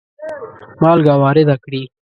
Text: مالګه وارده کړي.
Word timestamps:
مالګه 0.81 1.13
وارده 1.21 1.55
کړي. 1.63 1.81